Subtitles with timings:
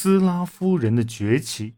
[0.00, 1.74] 斯拉夫人的崛起。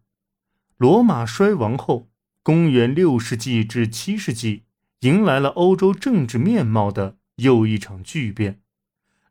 [0.77, 2.11] 罗马衰亡后，
[2.43, 4.65] 公元六世纪至七世纪，
[5.01, 8.61] 迎来了欧洲政治面貌的又一场巨变。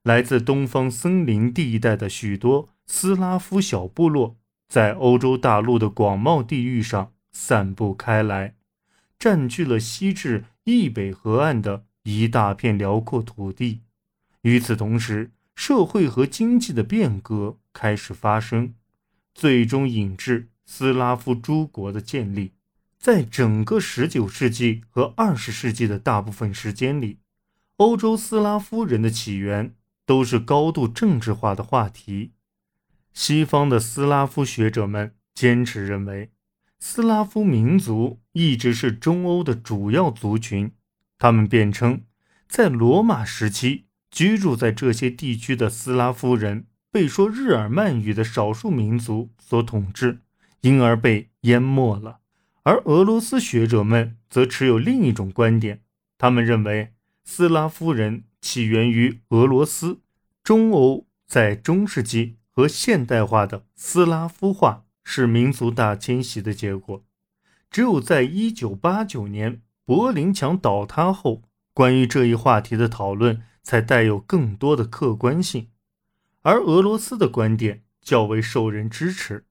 [0.01, 4.37] 来自东方森林地带的许多斯拉夫小部落，
[4.67, 8.55] 在欧洲大陆的广袤地域上散布开来，
[9.19, 13.81] 占据了西至易北河岸的一大片辽阔土地。
[14.41, 18.73] 与此同时，社会和经济的变革开始发生，
[19.39, 20.49] 最终引致。
[20.65, 22.51] 斯拉夫诸国的建立，
[22.99, 27.19] 在整个19世纪和20世纪的大部分时间里，
[27.77, 29.73] 欧洲斯拉夫人的起源
[30.05, 32.33] 都是高度政治化的话题。
[33.13, 36.31] 西方的斯拉夫学者们坚持认为，
[36.77, 40.71] 斯拉夫民族一直是中欧的主要族群。
[41.17, 42.03] 他们辩称，
[42.49, 50.21] 在罗马时期居住在这些地区的斯拉夫人被说日耳曼语的少数民族所统治。
[50.61, 52.19] 因而被淹没了，
[52.63, 55.83] 而俄罗斯学者们则持有另一种观点。
[56.17, 60.01] 他们认为，斯拉夫人起源于俄罗斯、
[60.43, 67.05] 中欧，在中世纪和现代化的斯拉夫化是民族大迁徙的结果。
[67.71, 71.43] 只有在1989年柏林墙倒塌后，
[71.73, 75.69] 关于这一话题的讨论才带有更多的客观性，
[76.49, 79.45] 而俄罗斯的观点较为受人支持。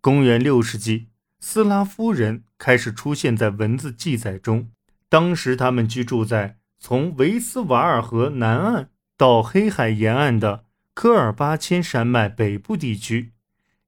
[0.00, 1.08] 公元六世纪，
[1.40, 4.70] 斯拉夫人开始出现在文字记载中。
[5.10, 13.34] 当时，他们居住在从维斯瓦尔河南岸到黑海沿岸的科尔巴阡山脉北部地区。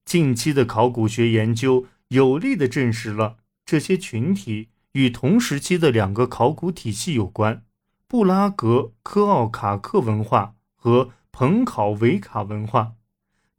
[0.05, 7.65] 近期的考古学研究有力地证实了这些群体与同时期的两个考古体系有关：
[8.07, 12.95] 布拉格科奥卡克文化和彭考维卡文化。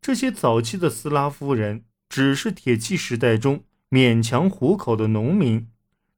[0.02, 1.86] 这些早期的斯拉夫人。
[2.10, 5.70] 只是铁器时代中勉强糊口的农民，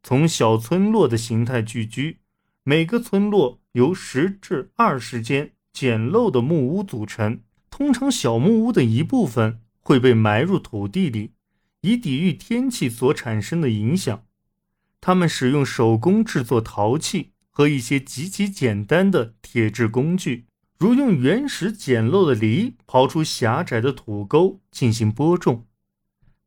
[0.01, 2.17] 从小村落的形态聚居，
[2.63, 7.41] 每个村落由十至二十间简陋的木屋组成。
[7.69, 11.33] 通常，小木屋的一部分会被埋入土地里，
[11.81, 14.23] 以抵御天气所产生的影响。
[14.99, 20.45] 他们使用手工制作陶器和一些极其简单的铁制工具，
[20.81, 25.67] 如用原始简陋的犁刨出狭窄的土沟进行播种。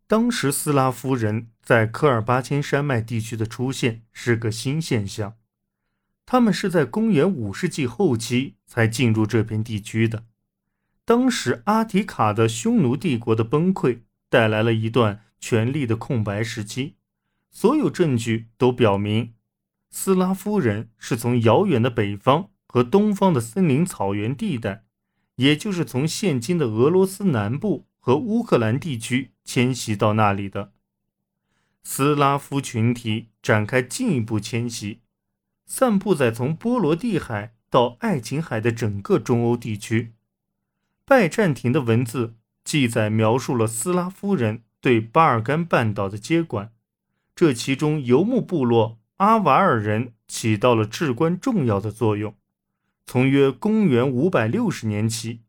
[0.09, 5.35] 当时，斯拉夫人在科尔巴阡山脉地区的出现是个新现象。
[6.27, 10.25] 他们是在公元五世纪后期才进入这片地区的。
[11.05, 16.97] 当时，阿提卡的匈奴帝国的崩溃带来了一段权力的空白时期。
[17.53, 19.35] 所有证据都表明，
[19.93, 24.83] 斯拉夫人是从遥远的北方和东方的森林草原地带，
[25.37, 27.87] 也就是从现今的俄罗斯南部。
[28.01, 30.73] 和乌克兰地区迁徙到那里的
[31.85, 35.01] 斯拉夫群体展开进一步迁徙，
[35.65, 40.13] 散布在从波罗的海到爱琴海的整个中欧地区。
[41.05, 42.35] 拜占庭的文字
[42.65, 46.73] 记载描述了斯拉夫人对巴尔干半岛的接管，
[47.37, 52.35] 这其中游牧部落阿瓦尔人起到了至关重要的作用。
[53.07, 55.43] 从约公元五百六十年起。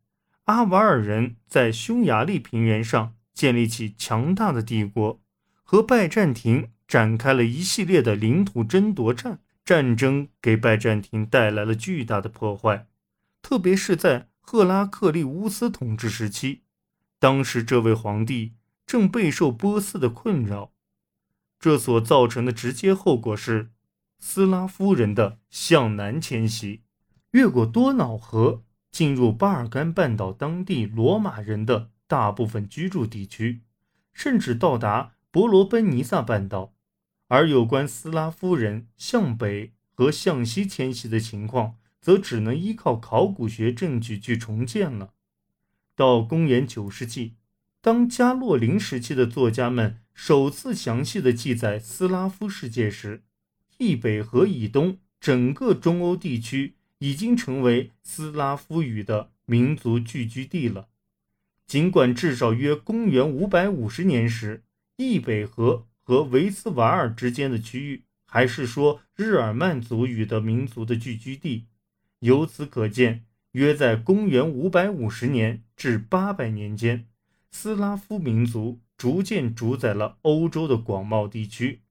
[0.46, 5.20] 阿瓦尔人在匈牙利平原上建立起强大的帝国，
[5.64, 9.40] 和拜占庭展开了一系列的领土争夺战。
[9.66, 12.86] 战争给拜占庭带来了巨大的破坏，
[13.42, 16.62] 特别是在赫拉克利乌斯统治时期。
[17.18, 18.54] 当时这位皇帝
[18.86, 20.72] 正备受波斯的困扰，
[21.60, 23.72] 这所造成的直接后果是
[24.20, 26.84] 斯拉夫人的向南迁徙，
[27.36, 28.64] 越过多瑙河。
[28.92, 33.64] 进入巴尔干半岛当地罗马人的大部分居住地区，
[34.14, 36.74] 甚至到达伯罗奔尼撒半岛。
[37.28, 45.12] 而有关斯拉夫人向北和向西迁徙的情况，则只能依靠考古学证据去重建了。
[45.94, 47.34] 到公元九世纪，
[47.82, 53.26] 当加洛林时期的作家们首次详细的记载斯拉夫世界时，
[53.80, 56.75] 易北河以东整个中欧地区。
[57.00, 60.88] 已经成为斯拉夫语的民族聚居地了。
[61.68, 64.64] 尽管至少约公元五百五十年时，
[64.98, 71.66] 易北河和维斯瓦尔之间的区域还是说日耳曼族语的民族的聚居地。
[72.20, 77.08] 由此可见，约在公元五百五十年至八百年间，
[77.52, 81.82] 斯拉夫民族逐渐主宰了欧洲的广袤地区。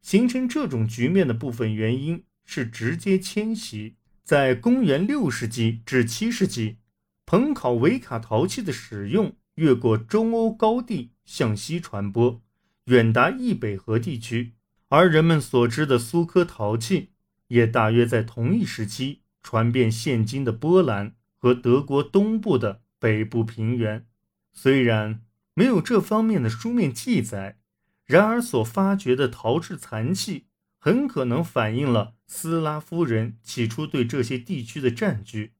[0.00, 3.96] 形成这种局面的部分原因是直接迁徙。
[4.24, 6.78] 在公元六世纪至七世纪，
[7.26, 12.40] 彭考维卡陶器的使用越过中欧高地向西传播，
[12.86, 14.54] 远达易北河地区。
[14.88, 17.10] 而人们所知的苏科陶器，
[17.48, 24.06] 也大约在同一时期传遍现今的波兰和德国东部的北部平原。
[24.54, 25.20] 虽然
[25.52, 27.58] 没有这方面的书面记载，
[28.06, 30.46] 然而所发掘的陶制残器
[30.78, 35.52] 很可能反映了斯拉夫人起初对这些地区的占据。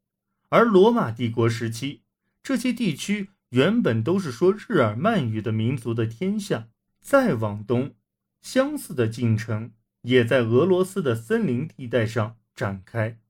[0.49, 2.01] 而罗马帝国时期，
[2.43, 6.69] 这些地区原本都是说日耳曼语的民族的天下。
[7.01, 7.95] 再往东。
[8.43, 9.71] 相似的进程
[10.03, 13.21] 也在俄罗斯的森林地带上展开。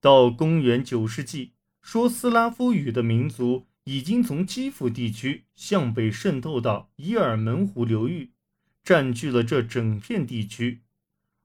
[0.00, 8.30] 到公元九世纪，说斯拉夫语的民族已经从基辅地区向北渗透到伊尔门湖流域，
[8.84, 10.82] 占据了这整片地区。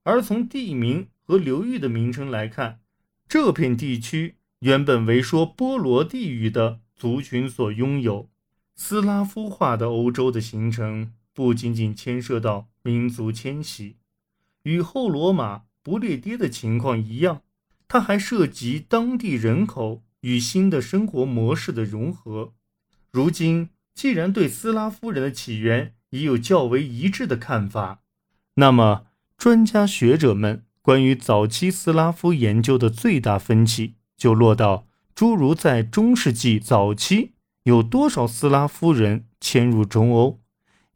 [0.08, 2.80] 而从地名和流域的名称来看，
[3.28, 8.30] 这片地区原本为说波罗地语的族群所拥有。
[8.74, 11.12] 斯拉夫化的欧洲的形成。
[11.34, 13.98] 不仅仅牵涉到民族迁徙，
[14.64, 17.42] 与后罗马不列颠的情况一样，
[17.86, 22.54] 它还涉及当地人口与新的生活模式的融合。
[23.12, 28.00] 如今，既然对斯拉夫人的起源已有较为一致的看法，
[28.54, 29.06] 那么
[29.38, 40.40] 专家学者们关于早期斯拉夫研究的最大分歧就落到诸如在中世纪早期有多少斯拉夫人迁入中欧。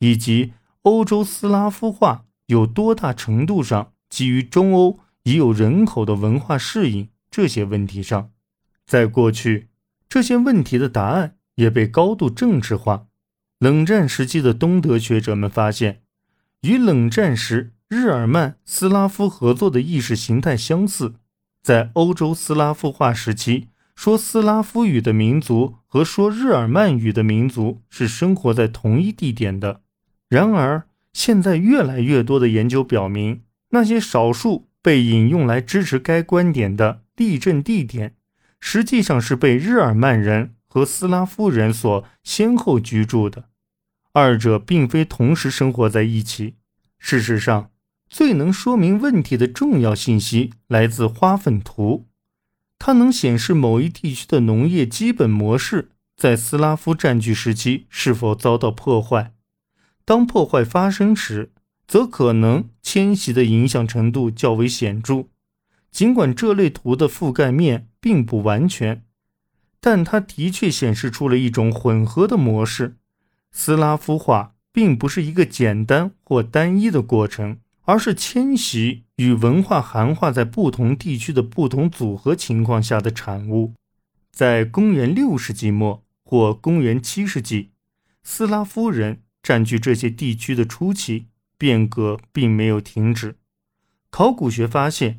[0.01, 8.33] 以及欧洲斯拉夫化有多大程度上基于中欧已有人口的文化适应这些问题上，
[8.85, 9.69] 在过去，
[10.09, 13.07] 这些问题的答案也被高度政治化。
[13.61, 16.03] 冷战时期的东德学者们发现，
[16.63, 21.17] 与冷战时日耳曼斯拉夫合作的意识形态相似。
[21.63, 29.83] 在欧洲斯拉夫化时期，说斯拉夫语的民族和说日耳曼语的民族是生活在同一地点的。
[30.31, 38.15] 然而，现在越来越多的研究表明，那些少数被引用来支持该观点的地震地点，
[38.59, 43.51] 实际上是被日耳曼人和斯拉夫人所先后居住的，
[44.15, 46.55] 二者并非同时生活在一起。
[46.99, 47.69] 事实上，
[48.13, 52.09] 最能说明问题的重要信息来自花粉图，
[52.79, 59.33] 它能显示某一地区的农业基本模式在斯拉夫占据时期是否遭到破坏。
[60.05, 61.53] 当破坏发生时，
[61.89, 65.29] 则可能迁徙的影响程度较为显著。
[65.91, 69.03] 尽管这类图的覆盖面并不完全，
[69.81, 72.99] 但它的确显示出了一种混合的模式。
[73.51, 83.75] 斯拉夫化并不是一个简单或单一的过程，而是迁徙与文化含化在不同地区的不同组合情况下的产物。
[84.31, 87.71] 在公元六世纪末或公元七世纪，
[88.23, 89.23] 斯拉夫人。
[89.43, 91.27] 占据这些地区的初期，
[91.59, 93.39] 变革并没有停止。
[94.09, 95.19] 考古学发现，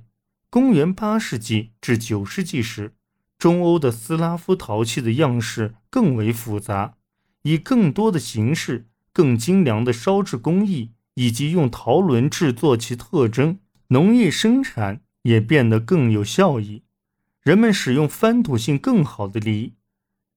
[0.49, 2.93] 公元八世纪至九世纪时，
[3.37, 6.95] 中欧的斯拉夫陶器的样式更为复杂，
[7.41, 16.83] 以更多的形式、更精良的烧制工艺以及用陶轮制作其特征，农业生产也变得更有效益。
[17.41, 19.73] 人们使用翻土性更好的犁，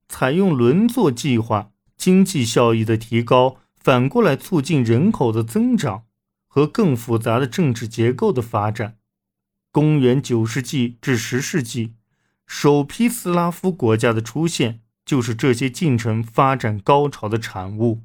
[0.08, 3.58] 采用轮作计划，经济效益的提高。
[3.78, 6.06] 反过来促进人口的增长
[6.48, 8.96] 和更复杂的政治结构的发展。
[9.70, 11.94] 公元九世纪至十世纪，
[12.48, 18.02] 首批斯拉夫国家的出现就是这些进程发展高潮的产物。